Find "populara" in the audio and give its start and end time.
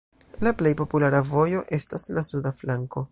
0.79-1.19